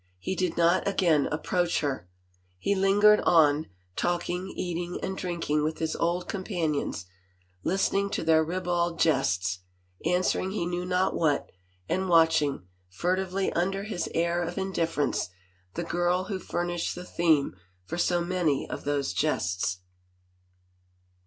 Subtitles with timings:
[0.17, 2.09] He did not again approach her.
[2.57, 7.05] He lingered on, talking, eating and drink ing with his old companions,
[7.63, 9.59] listening to their ribald jests,
[10.03, 11.51] answering he knew not what,
[11.87, 15.29] and watching, furtively under his air of indifference,
[15.75, 17.55] the girl who furnished the theme
[17.85, 19.81] for so many of those jests.